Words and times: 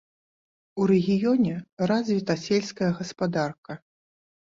У 0.81 0.87
рэгіёне 0.91 1.53
развіта 1.93 2.39
сельская 2.47 2.91
гаспадарка. 2.99 3.83